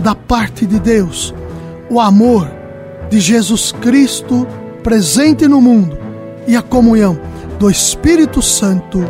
da 0.00 0.14
parte 0.14 0.66
de 0.66 0.80
Deus, 0.80 1.34
o 1.90 2.00
amor 2.00 2.50
de 3.10 3.20
Jesus 3.20 3.72
Cristo 3.72 4.46
presente 4.82 5.46
no 5.46 5.60
mundo 5.60 5.98
e 6.46 6.56
a 6.56 6.62
comunhão 6.62 7.18
do 7.58 7.70
Espírito 7.70 8.40
Santo 8.40 9.04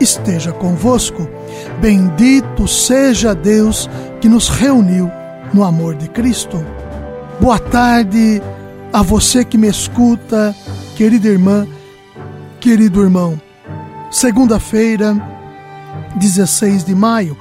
esteja 0.00 0.52
convosco. 0.52 1.28
Bendito 1.80 2.66
seja 2.66 3.34
Deus 3.34 3.88
que 4.20 4.28
nos 4.28 4.48
reuniu 4.48 5.10
no 5.54 5.62
amor 5.62 5.94
de 5.94 6.08
Cristo. 6.08 6.64
Boa 7.40 7.58
tarde 7.58 8.42
a 8.92 9.02
você 9.02 9.44
que 9.44 9.56
me 9.56 9.68
escuta, 9.68 10.54
querida 10.96 11.28
irmã, 11.28 11.66
querido 12.60 13.00
irmão. 13.00 13.40
Segunda-feira, 14.10 15.16
16 16.16 16.84
de 16.84 16.94
maio, 16.94 17.36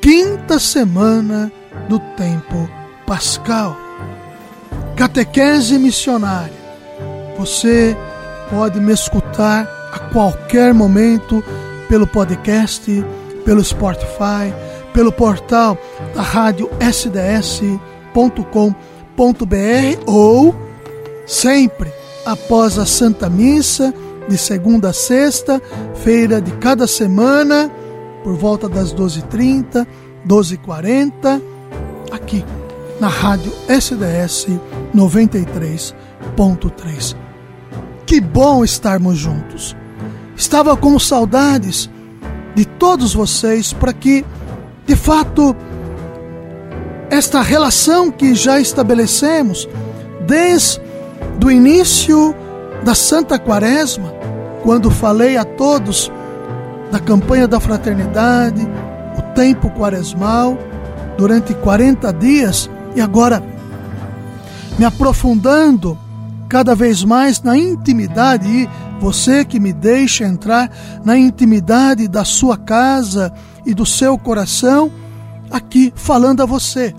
quinta 0.00 0.58
semana 0.58 1.52
do 1.88 1.98
tempo 1.98 2.68
pascal. 3.06 3.76
Catequese 4.96 5.78
missionária. 5.78 6.52
Você 7.38 7.96
pode 8.50 8.80
me 8.80 8.92
escutar 8.92 9.68
a 9.92 9.98
qualquer 10.12 10.74
momento 10.74 11.42
pelo 11.88 12.06
podcast, 12.06 13.04
pelo 13.44 13.64
Spotify, 13.64 14.52
pelo 14.92 15.12
portal 15.12 15.78
da 16.14 16.22
rádio 16.22 16.68
sds.com.br 16.80 17.78
ou 20.06 20.54
sempre 21.26 21.92
após 22.26 22.78
a 22.78 22.84
Santa 22.84 23.30
Missa 23.30 23.94
de 24.28 24.36
segunda 24.36 24.90
a 24.90 24.92
sexta, 24.92 25.62
feira 25.94 26.40
de 26.40 26.50
cada 26.58 26.86
semana, 26.86 27.70
por 28.22 28.34
volta 28.34 28.68
das 28.68 28.92
12h30, 28.92 29.86
12h40 30.26 31.57
aqui 32.18 32.44
na 33.00 33.08
Rádio 33.08 33.52
SDS 33.68 34.48
93.3. 34.94 37.16
Que 38.04 38.20
bom 38.20 38.62
estarmos 38.64 39.18
juntos. 39.18 39.74
Estava 40.36 40.76
com 40.76 40.98
saudades 40.98 41.88
de 42.54 42.64
todos 42.64 43.14
vocês 43.14 43.72
para 43.72 43.92
que, 43.92 44.24
de 44.86 44.96
fato, 44.96 45.54
esta 47.10 47.40
relação 47.40 48.10
que 48.10 48.34
já 48.34 48.60
estabelecemos 48.60 49.68
desde 50.26 50.80
o 51.44 51.50
início 51.50 52.34
da 52.84 52.94
Santa 52.94 53.38
Quaresma, 53.38 54.12
quando 54.62 54.90
falei 54.90 55.36
a 55.36 55.44
todos 55.44 56.10
da 56.90 56.98
campanha 56.98 57.46
da 57.46 57.60
fraternidade, 57.60 58.66
o 59.16 59.22
tempo 59.34 59.70
quaresmal, 59.70 60.58
durante 61.18 61.52
40 61.52 62.12
dias 62.12 62.70
e 62.94 63.00
agora 63.00 63.42
me 64.78 64.84
aprofundando 64.84 65.98
cada 66.48 66.74
vez 66.74 67.04
mais 67.04 67.42
na 67.42 67.58
intimidade 67.58 68.48
e 68.48 68.68
você 69.00 69.44
que 69.44 69.60
me 69.60 69.72
deixa 69.72 70.24
entrar 70.24 70.70
na 71.04 71.18
intimidade 71.18 72.08
da 72.08 72.24
sua 72.24 72.56
casa 72.56 73.32
e 73.66 73.74
do 73.74 73.84
seu 73.84 74.16
coração, 74.16 74.90
aqui 75.50 75.92
falando 75.94 76.42
a 76.42 76.46
você 76.46 76.94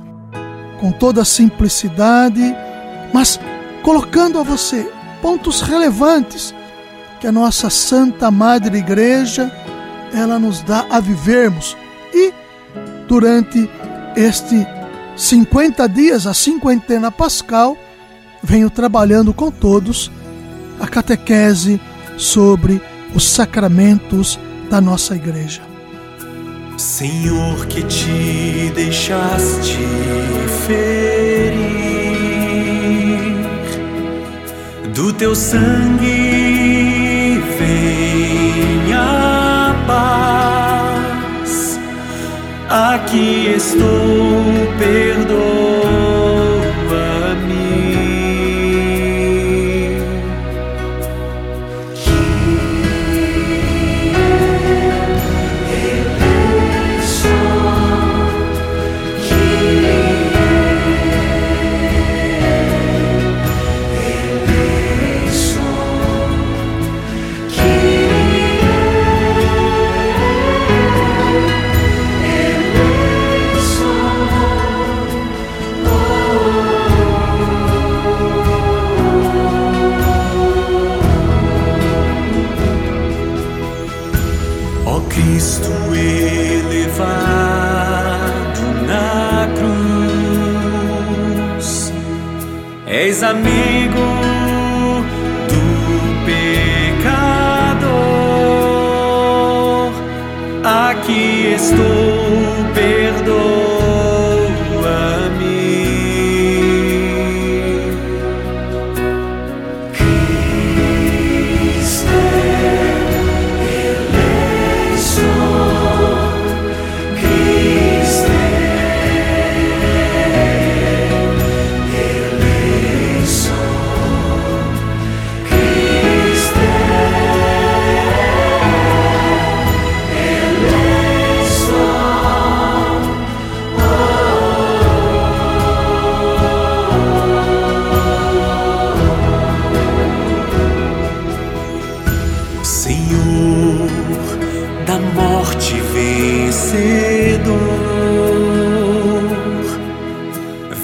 com 0.80 0.92
toda 0.92 1.22
a 1.22 1.26
simplicidade, 1.26 2.56
mas 3.14 3.40
colocando 3.82 4.38
a 4.38 4.44
você 4.44 4.90
pontos 5.22 5.62
relevantes 5.62 6.54
que 7.20 7.28
a 7.28 7.32
nossa 7.32 7.70
Santa 7.70 8.30
Madre 8.30 8.78
Igreja 8.78 9.52
ela 10.14 10.40
nos 10.40 10.62
dá 10.62 10.86
a 10.90 11.00
vivermos. 11.00 11.78
E 12.14 12.34
durante 13.08 13.70
este 14.20 14.68
50 15.16 15.88
dias, 15.88 16.28
a 16.28 16.34
cinquentena 16.34 17.10
pascal, 17.12 17.78
venho 18.44 18.70
trabalhando 18.70 19.34
com 19.34 19.50
todos 19.50 20.12
a 20.80 20.88
catequese 20.88 21.80
sobre 22.18 22.82
os 23.16 23.28
sacramentos 23.28 24.38
da 24.70 24.82
nossa 24.82 25.16
igreja. 25.16 25.62
Senhor, 26.78 27.66
que 27.68 27.84
te 27.84 28.72
deixaste 28.76 29.78
ferir, 30.66 31.70
do 34.94 35.14
teu 35.14 35.34
sangue 35.36 36.10
vem 37.58 38.94
Aqui 42.70 43.48
estou, 43.56 44.46
perdoa-me. 44.78 45.79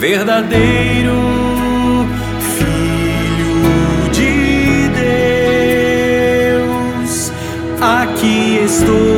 Verdadeiro 0.07 1.17
Filho 2.57 4.11
de 4.11 4.87
Deus, 7.01 7.31
aqui 7.81 8.59
estou, 8.63 9.14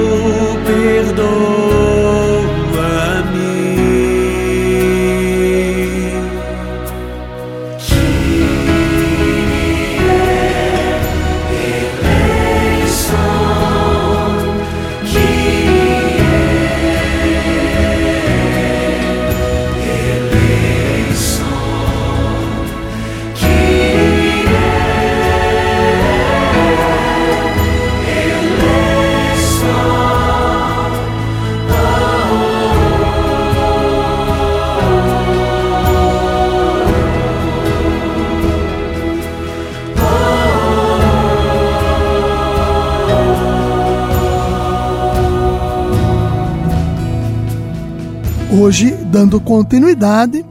Hoje, 48.68 48.92
dando 48.92 49.40
continuidade 49.40 50.46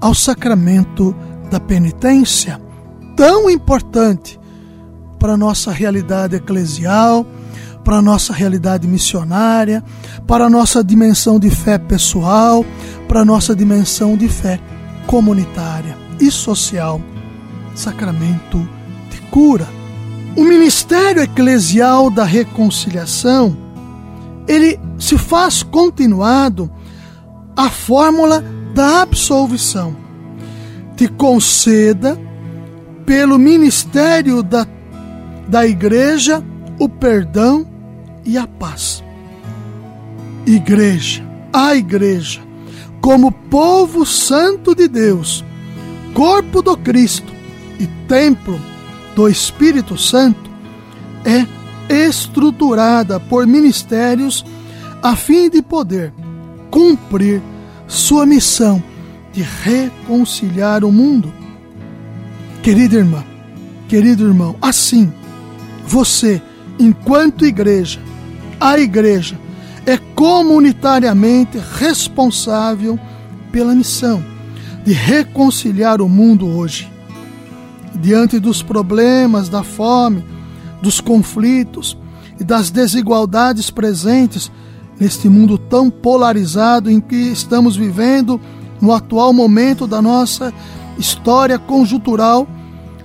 ao 0.00 0.12
sacramento 0.12 1.14
da 1.52 1.60
penitência, 1.60 2.60
tão 3.14 3.48
importante 3.48 4.40
para 5.20 5.34
a 5.34 5.36
nossa 5.36 5.70
realidade 5.70 6.34
eclesial, 6.34 7.24
para 7.84 7.98
a 7.98 8.02
nossa 8.02 8.32
realidade 8.32 8.88
missionária, 8.88 9.84
para 10.26 10.46
a 10.46 10.50
nossa 10.50 10.82
dimensão 10.82 11.38
de 11.38 11.48
fé 11.48 11.78
pessoal, 11.78 12.66
para 13.06 13.20
a 13.20 13.24
nossa 13.24 13.54
dimensão 13.54 14.16
de 14.16 14.26
fé 14.26 14.58
comunitária 15.06 15.96
e 16.18 16.32
social. 16.32 17.00
Sacramento 17.72 18.68
de 19.10 19.20
cura. 19.30 19.68
O 20.36 20.42
ministério 20.42 21.22
eclesial 21.22 22.10
da 22.10 22.24
reconciliação, 22.24 23.56
ele 24.48 24.76
se 24.98 25.16
faz 25.16 25.62
continuado 25.62 26.68
a 27.56 27.70
fórmula 27.70 28.44
da 28.74 29.02
absolvição. 29.02 29.96
Te 30.96 31.08
conceda 31.08 32.18
pelo 33.06 33.38
ministério 33.38 34.42
da, 34.42 34.66
da 35.48 35.66
igreja 35.66 36.42
o 36.78 36.88
perdão 36.88 37.66
e 38.24 38.38
a 38.38 38.46
paz. 38.46 39.02
Igreja, 40.46 41.24
a 41.52 41.74
igreja, 41.74 42.40
como 43.00 43.30
povo 43.30 44.04
santo 44.04 44.74
de 44.74 44.88
Deus, 44.88 45.44
corpo 46.12 46.62
do 46.62 46.76
Cristo 46.76 47.32
e 47.78 47.86
templo 48.08 48.60
do 49.14 49.28
Espírito 49.28 49.96
Santo, 49.96 50.50
é 51.24 51.46
estruturada 52.08 53.18
por 53.20 53.46
ministérios 53.46 54.44
a 55.02 55.14
fim 55.16 55.50
de 55.50 55.62
poder 55.62 56.12
cumprir 56.74 57.40
sua 57.86 58.26
missão 58.26 58.82
de 59.32 59.42
reconciliar 59.42 60.82
o 60.82 60.90
mundo. 60.90 61.32
Querida 62.64 62.96
irmã, 62.96 63.22
querido 63.88 64.26
irmão, 64.26 64.56
assim, 64.60 65.12
você, 65.86 66.42
enquanto 66.76 67.46
igreja, 67.46 68.00
a 68.60 68.76
igreja 68.76 69.38
é 69.86 69.96
comunitariamente 70.16 71.60
responsável 71.78 72.98
pela 73.52 73.72
missão 73.72 74.24
de 74.84 74.92
reconciliar 74.92 76.02
o 76.02 76.08
mundo 76.08 76.48
hoje. 76.48 76.90
Diante 77.94 78.40
dos 78.40 78.64
problemas, 78.64 79.48
da 79.48 79.62
fome, 79.62 80.24
dos 80.82 81.00
conflitos 81.00 81.96
e 82.40 82.42
das 82.42 82.72
desigualdades 82.72 83.70
presentes 83.70 84.50
neste 84.98 85.28
mundo 85.28 85.58
tão 85.58 85.90
polarizado 85.90 86.90
em 86.90 87.00
que 87.00 87.16
estamos 87.16 87.76
vivendo 87.76 88.40
no 88.80 88.92
atual 88.92 89.32
momento 89.32 89.86
da 89.86 90.00
nossa 90.00 90.52
história 90.98 91.58
conjuntural, 91.58 92.46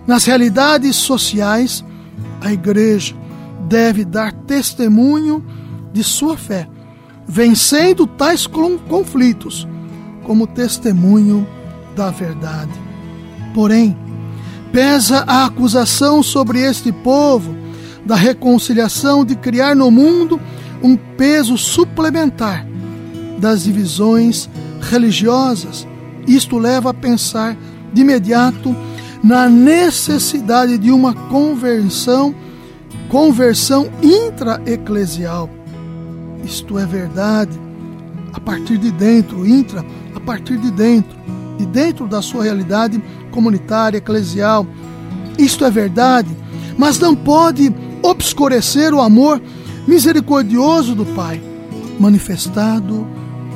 nas 0.05 0.25
realidades 0.25 0.95
sociais, 0.95 1.83
a 2.41 2.51
igreja 2.51 3.15
deve 3.67 4.03
dar 4.03 4.31
testemunho 4.31 5.43
de 5.93 6.03
sua 6.03 6.37
fé, 6.37 6.67
vencendo 7.27 8.07
tais 8.07 8.47
conflitos 8.47 9.67
como 10.23 10.47
testemunho 10.47 11.47
da 11.95 12.09
verdade. 12.11 12.71
Porém, 13.53 13.97
pesa 14.71 15.23
a 15.27 15.45
acusação 15.45 16.21
sobre 16.21 16.59
este 16.61 16.91
povo 16.91 17.55
da 18.05 18.15
reconciliação 18.15 19.25
de 19.25 19.35
criar 19.35 19.75
no 19.75 19.91
mundo 19.91 20.39
um 20.81 20.95
peso 20.95 21.57
suplementar 21.57 22.65
das 23.39 23.63
divisões 23.63 24.49
religiosas. 24.81 25.87
Isto 26.27 26.57
leva 26.57 26.91
a 26.91 26.93
pensar 26.93 27.57
de 27.93 28.01
imediato 28.01 28.75
na 29.23 29.49
necessidade 29.49 30.77
de 30.77 30.91
uma 30.91 31.13
conversão, 31.13 32.33
conversão 33.09 33.89
intra-eclesial. 34.01 35.49
Isto 36.43 36.79
é 36.79 36.85
verdade 36.85 37.59
a 38.33 38.39
partir 38.39 38.77
de 38.77 38.91
dentro, 38.91 39.45
intra 39.47 39.83
a 40.15 40.19
partir 40.19 40.57
de 40.57 40.71
dentro, 40.71 41.17
de 41.57 41.65
dentro 41.65 42.07
da 42.07 42.21
sua 42.21 42.43
realidade 42.43 43.01
comunitária, 43.31 43.97
eclesial. 43.97 44.65
Isto 45.37 45.65
é 45.65 45.71
verdade, 45.71 46.29
mas 46.77 46.99
não 46.99 47.15
pode 47.15 47.73
obscurecer 48.01 48.93
o 48.93 49.01
amor 49.01 49.41
misericordioso 49.89 50.93
do 50.93 51.03
Pai, 51.03 51.41
manifestado 51.99 53.07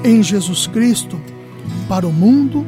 em 0.04 0.24
Jesus 0.24 0.66
Cristo 0.66 1.22
para 1.88 2.08
o 2.08 2.12
mundo 2.12 2.66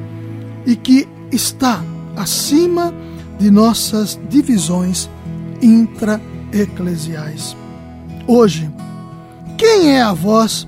e 0.68 0.76
que 0.76 1.08
está 1.32 1.84
acima 2.16 2.94
de 3.40 3.50
nossas 3.50 4.20
divisões 4.30 5.10
intra-eclesiais. 5.64 7.58
Hoje, 8.28 8.70
quem 9.58 9.96
é 9.96 10.02
a 10.04 10.14
voz 10.14 10.68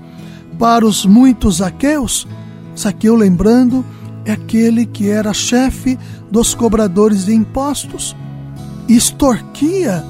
para 0.57 0.83
os 0.83 1.05
muitos 1.05 1.61
aqueus? 1.61 2.27
Saqueu, 2.75 3.15
lembrando, 3.15 3.85
é 4.25 4.31
aquele 4.31 4.87
que 4.87 5.07
era 5.07 5.35
chefe 5.35 5.99
dos 6.31 6.55
cobradores 6.55 7.25
de 7.25 7.33
impostos, 7.33 8.15
extorquia 8.89 10.03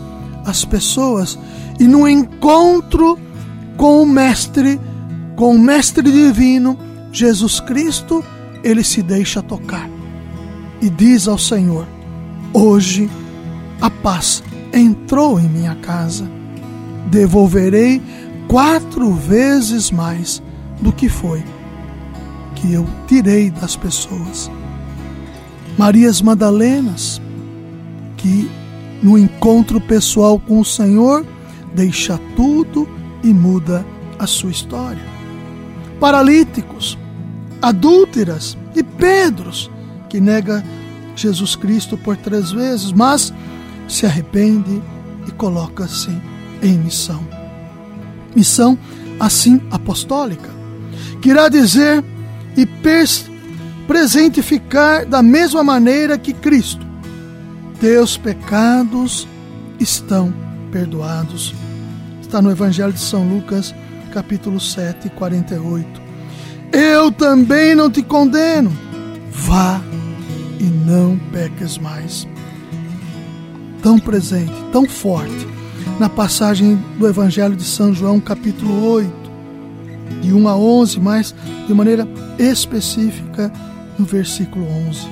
as 0.45 0.63
pessoas 0.63 1.37
e 1.79 1.87
no 1.87 2.07
encontro 2.07 3.17
com 3.75 4.01
o 4.01 4.05
Mestre, 4.05 4.79
com 5.35 5.55
o 5.55 5.59
Mestre 5.59 6.11
Divino, 6.11 6.77
Jesus 7.11 7.59
Cristo, 7.59 8.23
ele 8.63 8.83
se 8.83 9.01
deixa 9.01 9.41
tocar 9.41 9.89
e 10.81 10.89
diz 10.89 11.27
ao 11.27 11.37
Senhor: 11.37 11.87
Hoje 12.53 13.09
a 13.79 13.89
paz 13.89 14.43
entrou 14.73 15.39
em 15.39 15.47
minha 15.47 15.75
casa, 15.75 16.29
devolverei 17.09 18.01
quatro 18.47 19.13
vezes 19.13 19.91
mais 19.91 20.41
do 20.81 20.91
que 20.91 21.09
foi 21.09 21.43
que 22.57 22.73
eu 22.73 22.87
tirei 23.07 23.49
das 23.51 23.75
pessoas. 23.75 24.49
Marias 25.77 26.21
Madalenas, 26.21 27.21
que 28.17 28.49
no 29.01 29.17
encontro 29.17 29.79
pessoal 29.79 30.39
com 30.39 30.59
o 30.59 30.65
Senhor, 30.65 31.25
deixa 31.73 32.19
tudo 32.35 32.87
e 33.23 33.33
muda 33.33 33.85
a 34.19 34.25
sua 34.27 34.51
história. 34.51 35.03
Paralíticos, 35.99 36.97
adúlteras 37.61 38.57
e 38.75 38.83
Pedros, 38.83 39.69
que 40.09 40.19
nega 40.19 40.63
Jesus 41.15 41.55
Cristo 41.55 41.97
por 41.97 42.15
três 42.17 42.51
vezes, 42.51 42.91
mas 42.91 43.33
se 43.87 44.05
arrepende 44.05 44.81
e 45.27 45.31
coloca-se 45.31 46.11
em 46.61 46.77
missão. 46.77 47.27
Missão 48.35 48.77
assim 49.19 49.61
apostólica, 49.71 50.49
que 51.21 51.29
irá 51.29 51.49
dizer 51.49 52.03
e 52.55 52.67
presentificar 53.87 55.05
da 55.05 55.23
mesma 55.23 55.63
maneira 55.63 56.17
que 56.17 56.33
Cristo. 56.33 56.85
Teus 57.79 58.17
pecados 58.17 59.27
estão 59.79 60.31
perdoados 60.31 60.46
Está 62.21 62.41
no 62.41 62.51
Evangelho 62.51 62.91
de 62.91 62.99
São 62.99 63.27
Lucas, 63.27 63.73
capítulo 64.11 64.59
7, 64.59 65.09
48. 65.11 66.01
Eu 66.71 67.11
também 67.11 67.73
não 67.73 67.89
te 67.89 68.03
condeno. 68.03 68.71
Vá 69.31 69.81
e 70.59 70.63
não 70.63 71.17
peques 71.31 71.77
mais. 71.77 72.27
Tão 73.81 73.97
presente, 73.97 74.51
tão 74.71 74.85
forte, 74.85 75.47
na 75.99 76.09
passagem 76.09 76.77
do 76.99 77.07
Evangelho 77.07 77.55
de 77.55 77.63
São 77.63 77.93
João, 77.93 78.19
capítulo 78.19 78.91
8, 78.91 79.11
de 80.21 80.33
1 80.33 80.47
a 80.47 80.57
11, 80.57 80.99
mas 80.99 81.35
de 81.65 81.73
maneira 81.73 82.07
específica 82.37 83.51
no 83.97 84.05
versículo 84.05 84.65
11. 84.89 85.07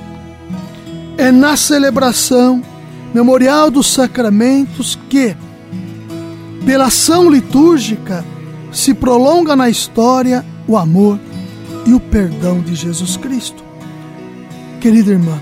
É 1.16 1.32
na 1.32 1.56
celebração 1.56 2.62
memorial 3.14 3.70
dos 3.70 3.86
sacramentos 3.86 4.98
que 5.08 5.34
pela 6.66 6.86
ação 6.86 7.30
litúrgica, 7.30 8.24
se 8.72 8.92
prolonga 8.92 9.54
na 9.54 9.70
história 9.70 10.44
o 10.66 10.76
amor 10.76 11.18
e 11.86 11.94
o 11.94 12.00
perdão 12.00 12.60
de 12.60 12.74
Jesus 12.74 13.16
Cristo. 13.16 13.62
Querida 14.80 15.12
irmã, 15.12 15.40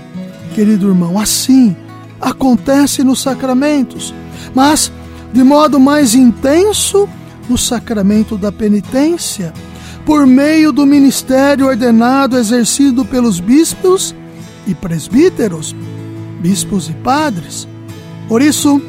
querido 0.53 0.87
irmão, 0.87 1.19
assim 1.19 1.75
acontece 2.21 3.03
nos 3.03 3.21
sacramentos, 3.21 4.13
mas 4.53 4.91
de 5.33 5.43
modo 5.43 5.79
mais 5.79 6.13
intenso 6.13 7.09
no 7.49 7.57
sacramento 7.57 8.37
da 8.37 8.51
penitência, 8.51 9.51
por 10.05 10.27
meio 10.27 10.71
do 10.71 10.85
ministério 10.85 11.65
ordenado 11.65 12.37
exercido 12.37 13.03
pelos 13.03 13.39
bispos 13.39 14.13
e 14.67 14.75
presbíteros, 14.75 15.75
bispos 16.39 16.87
e 16.87 16.93
padres. 16.93 17.67
Por 18.27 18.43
isso, 18.43 18.79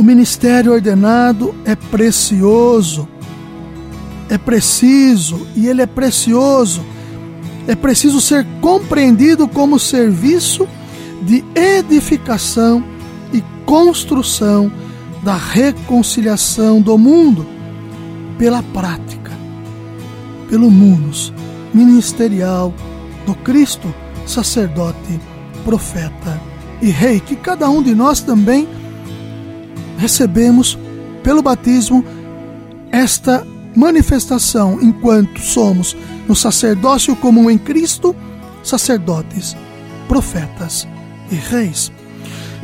o 0.00 0.02
ministério 0.02 0.72
ordenado 0.72 1.54
é 1.64 1.76
precioso 1.76 3.06
é 4.30 4.38
preciso 4.38 5.44
e 5.56 5.66
ele 5.66 5.82
é 5.82 5.86
precioso. 5.86 6.82
É 7.66 7.74
preciso 7.74 8.20
ser 8.20 8.46
compreendido 8.60 9.48
como 9.48 9.78
serviço 9.78 10.68
de 11.22 11.44
edificação 11.54 12.82
e 13.32 13.42
construção 13.66 14.72
da 15.22 15.34
reconciliação 15.34 16.80
do 16.80 16.96
mundo 16.96 17.44
pela 18.38 18.62
prática, 18.62 19.32
pelo 20.48 20.70
munus 20.70 21.32
ministerial 21.74 22.72
do 23.26 23.34
Cristo, 23.34 23.92
sacerdote, 24.26 25.20
profeta 25.64 26.40
e 26.80 26.88
rei, 26.88 27.18
que 27.20 27.34
cada 27.34 27.68
um 27.68 27.82
de 27.82 27.94
nós 27.94 28.20
também 28.20 28.66
recebemos 30.00 30.78
pelo 31.22 31.42
batismo 31.42 32.02
esta 32.90 33.46
manifestação 33.76 34.78
enquanto 34.80 35.38
somos 35.40 35.94
no 36.26 36.34
sacerdócio 36.34 37.14
comum 37.14 37.50
em 37.50 37.58
Cristo, 37.58 38.16
sacerdotes, 38.64 39.54
profetas 40.08 40.88
e 41.30 41.34
reis. 41.34 41.92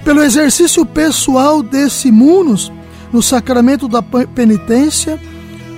Pelo 0.02 0.22
exercício 0.22 0.84
pessoal 0.86 1.62
desse 1.62 2.10
munus, 2.10 2.72
no 3.12 3.22
sacramento 3.22 3.86
da 3.86 4.02
penitência, 4.02 5.20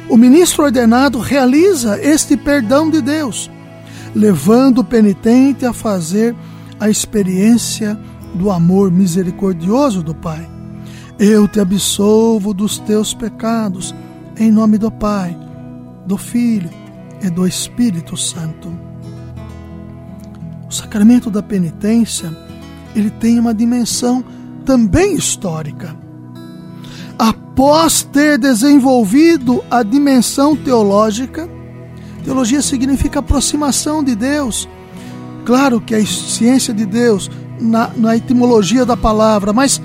o 0.08 0.16
ministro 0.16 0.64
ordenado 0.64 1.18
realiza 1.18 1.98
este 2.00 2.36
perdão 2.36 2.88
de 2.88 3.02
Deus, 3.02 3.50
levando 4.14 4.78
o 4.78 4.84
penitente 4.84 5.66
a 5.66 5.72
fazer 5.72 6.34
a 6.78 6.88
experiência 6.88 7.98
do 8.34 8.50
amor 8.50 8.90
misericordioso 8.90 10.02
do 10.02 10.14
Pai. 10.14 10.57
Eu 11.18 11.48
te 11.48 11.58
absolvo 11.58 12.54
dos 12.54 12.78
teus 12.78 13.12
pecados, 13.12 13.92
em 14.38 14.52
nome 14.52 14.78
do 14.78 14.88
Pai, 14.88 15.36
do 16.06 16.16
Filho 16.16 16.70
e 17.20 17.28
do 17.28 17.44
Espírito 17.44 18.16
Santo. 18.16 18.72
O 20.68 20.72
sacramento 20.72 21.28
da 21.28 21.42
penitência, 21.42 22.30
ele 22.94 23.10
tem 23.10 23.36
uma 23.40 23.52
dimensão 23.52 24.24
também 24.64 25.16
histórica. 25.16 25.96
Após 27.18 28.04
ter 28.04 28.38
desenvolvido 28.38 29.64
a 29.68 29.82
dimensão 29.82 30.54
teológica, 30.54 31.48
teologia 32.22 32.62
significa 32.62 33.18
aproximação 33.18 34.04
de 34.04 34.14
Deus. 34.14 34.68
Claro 35.44 35.80
que 35.80 35.96
a 35.96 36.06
ciência 36.06 36.72
de 36.72 36.86
Deus, 36.86 37.28
na, 37.60 37.90
na 37.96 38.16
etimologia 38.16 38.86
da 38.86 38.96
palavra, 38.96 39.52
mas 39.52 39.82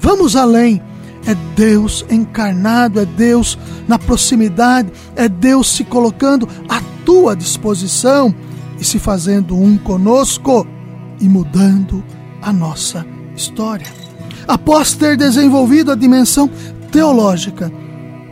vamos 0.00 0.36
além. 0.36 0.82
É 1.26 1.34
Deus 1.54 2.06
encarnado, 2.08 3.00
é 3.00 3.04
Deus 3.04 3.58
na 3.86 3.98
proximidade, 3.98 4.90
é 5.14 5.28
Deus 5.28 5.68
se 5.68 5.84
colocando 5.84 6.48
à 6.68 6.80
tua 7.04 7.36
disposição 7.36 8.34
e 8.80 8.84
se 8.84 8.98
fazendo 8.98 9.56
um 9.56 9.76
conosco 9.76 10.66
e 11.20 11.28
mudando 11.28 12.02
a 12.40 12.52
nossa 12.52 13.04
história. 13.36 13.86
Após 14.46 14.94
ter 14.94 15.16
desenvolvido 15.16 15.92
a 15.92 15.94
dimensão 15.94 16.48
teológica 16.90 17.70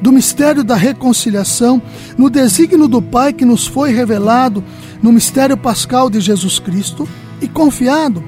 do 0.00 0.12
mistério 0.12 0.62
da 0.62 0.76
reconciliação, 0.76 1.82
no 2.16 2.30
desígnio 2.30 2.86
do 2.86 3.02
Pai 3.02 3.32
que 3.32 3.44
nos 3.44 3.66
foi 3.66 3.92
revelado 3.92 4.62
no 5.02 5.12
mistério 5.12 5.56
pascal 5.56 6.08
de 6.08 6.20
Jesus 6.20 6.58
Cristo 6.58 7.08
e 7.40 7.48
confiado 7.48 8.22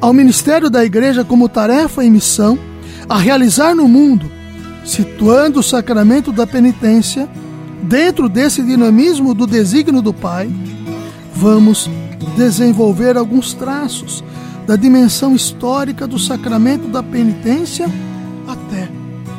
ao 0.00 0.12
ministério 0.12 0.70
da 0.70 0.84
Igreja 0.84 1.24
como 1.24 1.48
tarefa 1.48 2.04
e 2.04 2.10
missão 2.10 2.58
a 3.08 3.18
realizar 3.18 3.74
no 3.74 3.86
mundo, 3.86 4.30
situando 4.84 5.60
o 5.60 5.62
sacramento 5.62 6.32
da 6.32 6.46
penitência 6.46 7.28
dentro 7.82 8.28
desse 8.28 8.62
dinamismo 8.62 9.34
do 9.34 9.46
desígnio 9.46 10.00
do 10.00 10.12
Pai, 10.12 10.50
vamos 11.34 11.90
desenvolver 12.36 13.16
alguns 13.16 13.52
traços 13.52 14.24
da 14.66 14.76
dimensão 14.76 15.34
histórica 15.34 16.06
do 16.06 16.18
sacramento 16.18 16.88
da 16.88 17.02
penitência 17.02 17.86
até 18.48 18.88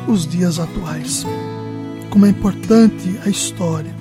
os 0.06 0.26
dias 0.26 0.58
atuais. 0.58 1.24
Como 2.10 2.26
é 2.26 2.28
importante 2.28 3.18
a 3.24 3.28
história. 3.28 3.94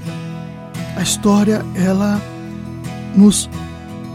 A 0.96 1.02
história, 1.02 1.66
ela 1.76 2.22
nos 3.16 3.50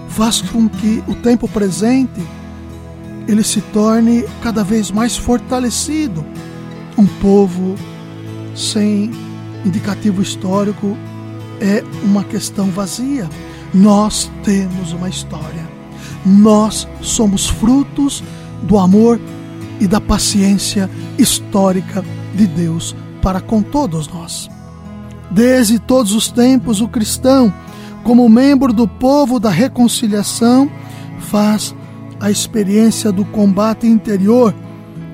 faz 0.08 0.40
com 0.40 0.68
que 0.68 1.02
o 1.06 1.14
tempo 1.14 1.48
presente 1.48 2.20
ele 3.30 3.44
se 3.44 3.60
torne 3.60 4.24
cada 4.42 4.64
vez 4.64 4.90
mais 4.90 5.16
fortalecido. 5.16 6.26
Um 6.98 7.06
povo 7.06 7.76
sem 8.56 9.12
indicativo 9.64 10.20
histórico 10.20 10.96
é 11.60 11.84
uma 12.02 12.24
questão 12.24 12.66
vazia. 12.66 13.28
Nós 13.72 14.28
temos 14.42 14.92
uma 14.92 15.08
história. 15.08 15.68
Nós 16.26 16.88
somos 17.00 17.48
frutos 17.48 18.20
do 18.64 18.76
amor 18.76 19.20
e 19.78 19.86
da 19.86 20.00
paciência 20.00 20.90
histórica 21.16 22.04
de 22.34 22.48
Deus 22.48 22.96
para 23.22 23.40
com 23.40 23.62
todos 23.62 24.08
nós. 24.08 24.50
Desde 25.30 25.78
todos 25.78 26.14
os 26.14 26.32
tempos, 26.32 26.80
o 26.80 26.88
cristão, 26.88 27.54
como 28.02 28.28
membro 28.28 28.72
do 28.72 28.88
povo 28.88 29.38
da 29.38 29.50
reconciliação, 29.50 30.68
faz 31.20 31.76
a 32.20 32.30
experiência 32.30 33.10
do 33.10 33.24
combate 33.24 33.86
interior 33.86 34.54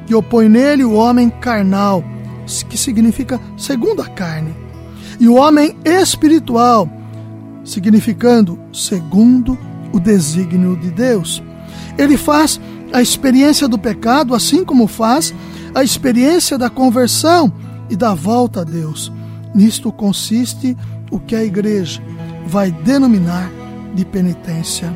que 0.06 0.14
opõe 0.14 0.48
nele 0.48 0.84
o 0.84 0.92
homem 0.92 1.30
carnal, 1.30 2.04
que 2.68 2.76
significa 2.76 3.40
segundo 3.56 4.02
a 4.02 4.06
carne, 4.06 4.54
e 5.18 5.28
o 5.28 5.34
homem 5.34 5.76
espiritual, 5.84 6.88
significando 7.64 8.58
segundo 8.72 9.58
o 9.92 10.00
desígnio 10.00 10.76
de 10.76 10.90
Deus. 10.90 11.42
Ele 11.96 12.16
faz 12.16 12.60
a 12.92 13.00
experiência 13.00 13.66
do 13.66 13.78
pecado, 13.78 14.34
assim 14.34 14.64
como 14.64 14.86
faz 14.86 15.34
a 15.74 15.82
experiência 15.82 16.58
da 16.58 16.70
conversão 16.70 17.52
e 17.88 17.96
da 17.96 18.14
volta 18.14 18.60
a 18.60 18.64
Deus. 18.64 19.12
Nisto 19.54 19.90
consiste 19.90 20.76
o 21.10 21.18
que 21.18 21.34
a 21.34 21.42
igreja 21.42 22.02
vai 22.46 22.70
denominar 22.70 23.50
de 23.94 24.04
penitência 24.04 24.92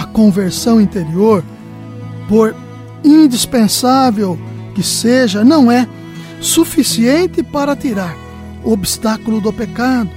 a 0.00 0.06
conversão 0.06 0.80
interior, 0.80 1.44
por 2.26 2.56
indispensável 3.04 4.38
que 4.74 4.82
seja, 4.82 5.44
não 5.44 5.70
é 5.70 5.86
suficiente 6.40 7.42
para 7.42 7.76
tirar 7.76 8.16
o 8.64 8.72
obstáculo 8.72 9.42
do 9.42 9.52
pecado 9.52 10.08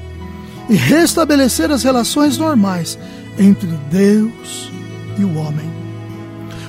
e 0.70 0.76
restabelecer 0.76 1.70
as 1.70 1.84
relações 1.84 2.38
normais 2.38 2.98
entre 3.38 3.68
Deus 3.92 4.72
e 5.20 5.26
o 5.26 5.36
homem. 5.36 5.70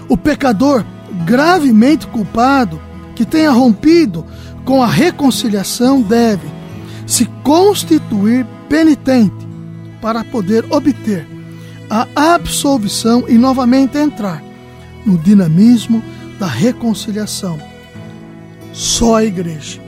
O 0.08 0.16
pecador 0.16 0.84
gravemente 1.24 2.08
culpado 2.08 2.80
que 3.14 3.24
tenha 3.24 3.52
rompido 3.52 4.26
com 4.64 4.82
a 4.82 4.88
reconciliação 4.88 6.02
deve 6.02 6.48
se 7.06 7.26
constituir 7.44 8.44
penitente 8.68 9.46
para 10.00 10.24
poder 10.24 10.66
obter 10.70 11.33
a 11.88 12.34
absolvição 12.34 13.28
e 13.28 13.36
novamente 13.36 13.98
entrar 13.98 14.42
no 15.04 15.18
dinamismo 15.18 16.02
da 16.38 16.46
reconciliação. 16.46 17.58
Só 18.72 19.16
a 19.16 19.24
igreja, 19.24 19.80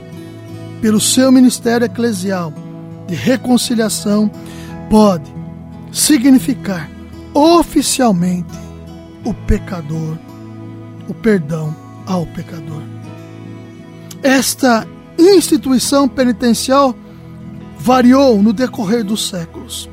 pelo 0.81 0.99
seu 0.99 1.31
ministério 1.31 1.85
eclesial 1.85 2.53
de 3.07 3.15
reconciliação, 3.15 4.31
pode 4.89 5.31
significar 5.91 6.89
oficialmente 7.33 8.53
o 9.25 9.33
pecador, 9.33 10.17
o 11.07 11.13
perdão 11.13 11.75
ao 12.05 12.25
pecador. 12.27 12.81
Esta 14.23 14.87
instituição 15.17 16.07
penitencial 16.07 16.95
variou 17.77 18.41
no 18.41 18.53
decorrer 18.53 19.03
dos 19.03 19.29
séculos 19.29 19.89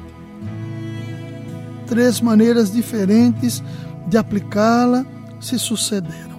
três 1.95 2.21
maneiras 2.21 2.73
diferentes 2.73 3.63
de 4.09 4.19
aplicá-la 4.19 5.07
se 5.41 5.57
sucederam. 5.61 6.37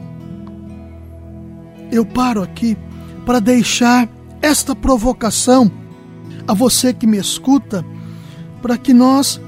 Eu 1.90 2.06
paro 2.06 2.44
aqui 2.44 2.78
para 3.26 3.40
deixar 3.40 4.10
esta 4.42 4.76
provocação 4.76 5.72
a 6.46 6.54
você 6.54 6.94
que 6.94 7.08
me 7.08 7.18
escuta, 7.18 7.86
para 8.62 8.78
que 8.78 8.94
nós 8.94 9.40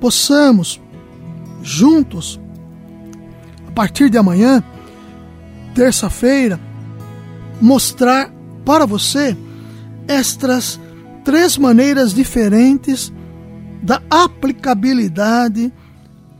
possamos, 0.00 0.80
juntos, 1.64 2.40
a 3.66 3.72
partir 3.72 4.08
de 4.08 4.16
amanhã, 4.16 4.62
terça-feira, 5.74 6.60
mostrar 7.60 8.30
para 8.64 8.86
você 8.86 9.36
estas 10.06 10.78
três 11.24 11.58
maneiras 11.58 12.14
diferentes 12.14 13.12
da 13.86 14.02
aplicabilidade 14.10 15.72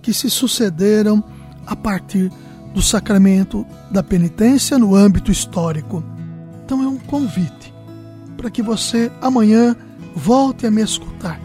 que 0.03 0.13
se 0.13 0.29
sucederam 0.29 1.23
a 1.65 1.77
partir 1.77 2.31
do 2.75 2.83
sacramento 2.83 3.65
da 3.89 4.03
penitência 4.03 4.77
no 4.79 4.97
âmbito 4.97 5.31
histórico. 5.31 6.03
Então 6.65 6.83
é 6.83 6.89
um 6.89 6.99
convite 6.99 7.73
para 8.37 8.51
que 8.51 8.61
você 8.61 9.13
amanhã 9.23 9.77
volte 10.15 10.67
a 10.67 10.71
me 10.73 10.83
escutar 10.83 11.41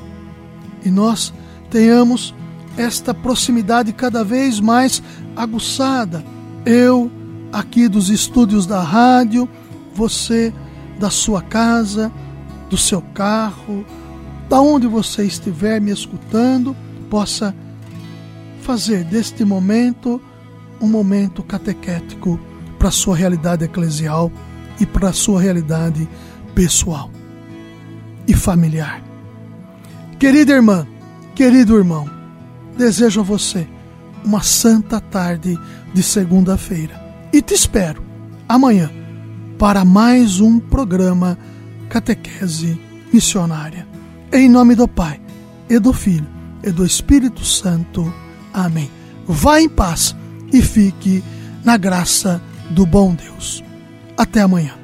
e 0.83 0.89
nós 0.89 1.31
tenhamos 1.69 2.33
esta 2.75 3.13
proximidade 3.13 3.93
cada 3.93 4.23
vez 4.23 4.59
mais 4.59 5.03
aguçada. 5.35 6.23
Eu, 6.65 7.11
aqui 7.53 7.87
dos 7.87 8.09
estúdios 8.09 8.65
da 8.65 8.81
rádio, 8.81 9.47
você 9.93 10.51
da 10.99 11.11
sua 11.11 11.43
casa, 11.43 12.11
do 12.71 12.77
seu 12.77 13.03
carro, 13.13 13.85
da 14.51 14.59
onde 14.59 14.85
você 14.85 15.23
estiver 15.23 15.79
me 15.79 15.91
escutando, 15.91 16.75
possa 17.09 17.55
fazer 18.61 19.05
deste 19.05 19.45
momento 19.45 20.21
um 20.81 20.89
momento 20.89 21.41
catequético 21.41 22.37
para 22.77 22.89
a 22.89 22.91
sua 22.91 23.15
realidade 23.15 23.63
eclesial 23.63 24.29
e 24.77 24.85
para 24.85 25.07
a 25.07 25.13
sua 25.13 25.41
realidade 25.41 26.05
pessoal 26.53 27.09
e 28.27 28.33
familiar. 28.33 29.01
Querida 30.19 30.51
irmã, 30.51 30.85
querido 31.33 31.77
irmão, 31.77 32.05
desejo 32.77 33.21
a 33.21 33.23
você 33.23 33.65
uma 34.21 34.43
santa 34.43 34.99
tarde 34.99 35.57
de 35.93 36.03
segunda-feira 36.03 37.01
e 37.31 37.41
te 37.41 37.53
espero 37.53 38.03
amanhã 38.49 38.91
para 39.57 39.85
mais 39.85 40.41
um 40.41 40.59
programa 40.59 41.37
Catequese 41.87 42.77
Missionária. 43.13 43.90
Em 44.33 44.47
nome 44.47 44.75
do 44.75 44.87
Pai, 44.87 45.19
e 45.69 45.77
do 45.77 45.91
Filho, 45.91 46.27
e 46.63 46.71
do 46.71 46.85
Espírito 46.85 47.43
Santo. 47.43 48.13
Amém. 48.53 48.89
Vá 49.27 49.59
em 49.59 49.67
paz 49.67 50.15
e 50.53 50.61
fique 50.61 51.21
na 51.65 51.75
graça 51.75 52.41
do 52.69 52.85
bom 52.85 53.13
Deus. 53.13 53.61
Até 54.17 54.39
amanhã. 54.39 54.80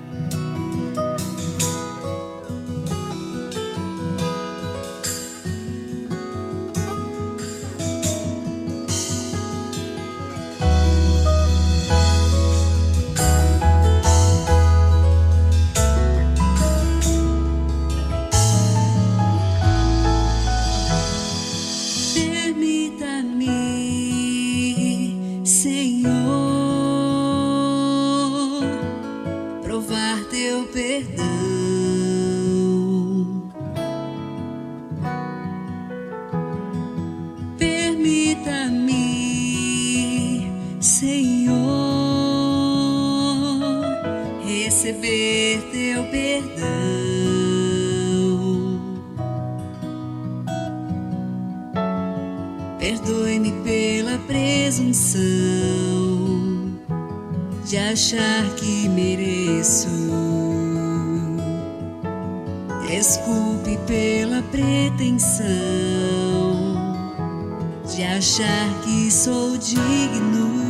Senhor, 25.77 26.09
provar 29.61 30.25
teu 30.31 30.63
perdão. 30.73 31.46
de 67.97 68.03
achar 68.03 68.79
que 68.83 69.09
sou 69.09 69.57
digno. 69.57 70.66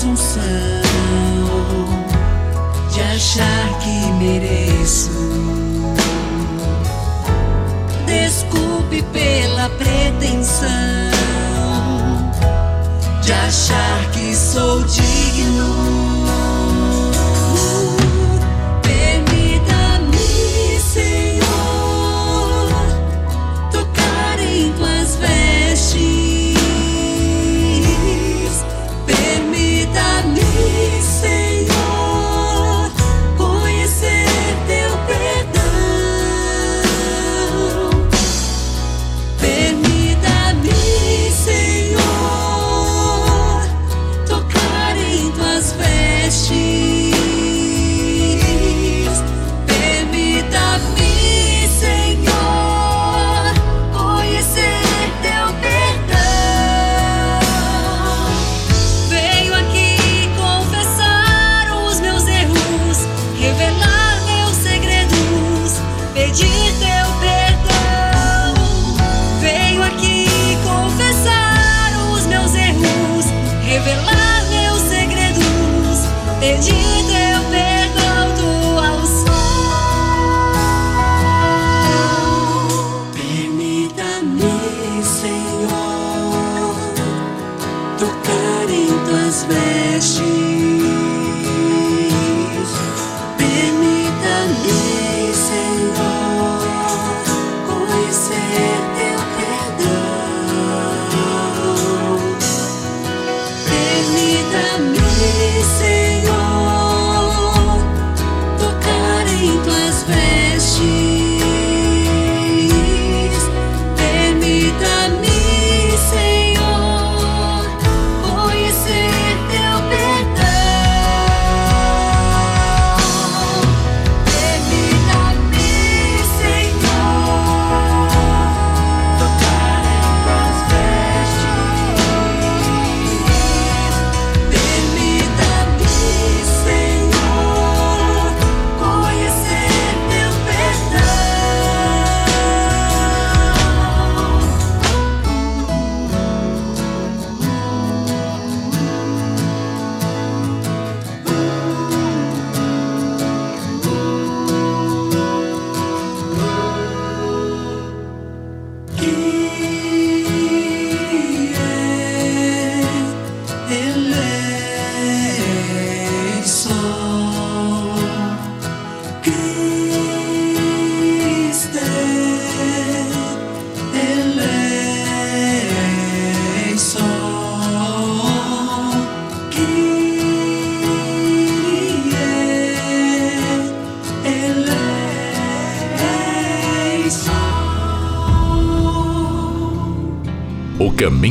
presunção 0.00 0.40
de 2.90 3.00
achar 3.02 3.78
que 3.80 4.12
mereço. 4.12 5.10
Desculpe 8.06 9.02
pela 9.12 9.68
pretensão 9.70 10.68
de 13.22 13.32
achar 13.32 14.10
que 14.12 14.34
sou 14.34 14.82
digno. 14.84 15.89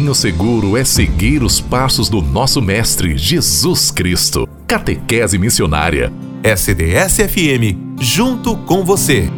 Caminho 0.10 0.16
seguro 0.16 0.78
é 0.78 0.84
seguir 0.84 1.44
os 1.44 1.62
passos 1.62 2.10
do 2.10 2.22
nosso 2.22 2.62
Mestre 2.62 3.18
Jesus 3.18 3.92
Cristo. 3.92 4.48
Catequese 4.68 5.38
Missionária. 5.38 6.12
SDS-FM, 6.44 7.78
junto 8.00 8.58
com 8.58 8.84
você. 8.84 9.30